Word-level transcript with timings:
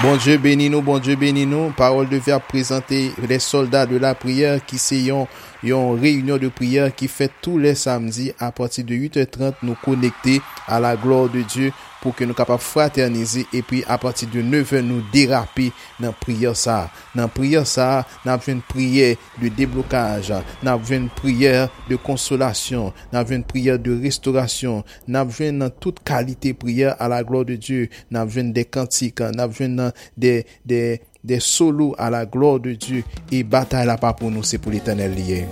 Bon 0.00 0.16
Dieu 0.16 0.38
béni 0.38 0.70
nous, 0.70 0.80
bon 0.80 1.00
Dieu 1.00 1.16
béni 1.16 1.44
nous. 1.44 1.70
Parole 1.70 2.08
de 2.08 2.18
verbe 2.18 2.44
présenter 2.46 3.10
les 3.28 3.40
soldats 3.40 3.84
de 3.84 3.96
la 3.96 4.14
prière 4.14 4.64
qui 4.64 4.78
yon, 5.04 5.26
yon 5.64 5.94
réunion 5.94 6.38
de 6.38 6.46
prière 6.46 6.94
qui 6.94 7.08
fait 7.08 7.32
tous 7.42 7.58
les 7.58 7.74
samedis 7.74 8.32
à 8.38 8.52
partir 8.52 8.84
de 8.84 8.94
8h30 8.94 9.54
nous 9.64 9.74
connecter 9.74 10.40
à 10.68 10.78
la 10.78 10.94
gloire 10.94 11.28
de 11.28 11.40
Dieu 11.42 11.72
pou 12.02 12.14
ke 12.16 12.26
nou 12.28 12.36
kapap 12.38 12.62
fraternize 12.62 13.44
epi 13.54 13.82
apati 13.90 14.28
de 14.30 14.44
9 14.44 14.82
nou 14.86 15.02
derapi 15.12 15.70
nan 16.02 16.14
priye 16.22 16.54
sa. 16.58 16.86
Nan 17.18 17.30
priye 17.32 17.64
sa, 17.66 18.04
nan 18.24 18.36
apjwen 18.36 18.60
priye 18.68 19.14
de 19.40 19.50
deblokaj, 19.54 20.32
nan 20.62 20.74
apjwen 20.76 21.08
priye 21.18 21.66
de 21.88 21.98
konsolasyon, 22.04 22.92
nan 23.12 23.22
apjwen 23.22 23.44
priye 23.48 23.78
de 23.82 23.96
restaurasyon, 24.04 24.84
nan 25.08 25.24
apjwen 25.24 25.62
nan 25.62 25.74
tout 25.82 25.98
kalite 26.06 26.54
priye 26.58 26.92
a 26.94 27.10
la 27.10 27.22
gloa 27.26 27.48
de 27.48 27.58
Diyo, 27.58 27.88
nan 28.12 28.24
apjwen 28.24 28.52
de 28.56 28.66
kantik, 28.68 29.24
nan 29.34 29.48
apjwen 29.48 29.78
nan 29.80 29.94
de, 30.16 30.42
de, 30.68 30.82
de 31.24 31.40
solo 31.42 31.90
a 31.98 32.10
la 32.14 32.24
gloa 32.28 32.62
de 32.62 32.76
Diyo, 32.78 33.06
e 33.32 33.42
batay 33.42 33.88
la 33.88 33.98
pa 34.00 34.14
pou 34.16 34.30
nou 34.32 34.46
se 34.46 34.60
pou 34.62 34.74
l'Eternel 34.74 35.16
liye. 35.18 35.46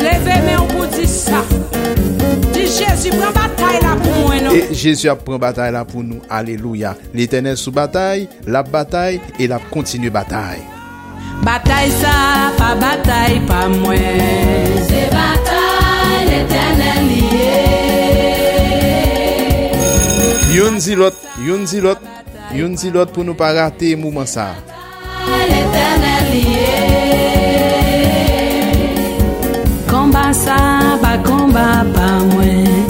Leve 0.00 0.36
men 0.44 0.56
ou 0.58 0.68
pou 0.70 0.90
di 0.96 1.06
sa, 1.08 1.42
di 2.50 2.66
Jezu 2.66 3.14
pran 3.16 3.34
batay 3.36 3.80
la, 3.84 3.89
E 4.60 4.74
Jezu 4.76 5.08
ap 5.08 5.22
pran 5.24 5.40
batay 5.40 5.72
la 5.72 5.86
pou 5.88 6.04
nou. 6.04 6.20
Aleluya. 6.28 6.92
L'Eternel 7.16 7.56
sou 7.56 7.72
batay, 7.72 8.26
la 8.44 8.60
batay, 8.62 9.16
e 9.40 9.48
la 9.48 9.58
kontinu 9.70 10.10
batay. 10.12 10.60
Batay 11.40 11.88
sa, 11.96 12.12
pa 12.58 12.74
batay 12.76 13.40
pa 13.48 13.64
mwen. 13.72 14.76
Se 14.84 15.06
batay 15.14 16.28
l'Eternel 16.28 17.00
liye. 17.08 17.56
Yon 20.52 20.76
zilot, 20.84 21.16
yon 21.46 21.64
zilot, 21.64 22.04
yon 22.52 22.76
zilot 22.76 23.16
pou 23.16 23.24
nou 23.24 23.38
pa 23.38 23.54
rate 23.56 23.94
mouman 23.96 24.28
sa. 24.28 24.52
Batay 24.60 25.48
l'Eternel 25.54 26.30
liye. 26.36 26.76
Komba 29.88 30.28
sa, 30.36 30.60
pa 31.00 31.16
komba 31.24 31.80
pa 31.96 32.12
mwen. 32.28 32.89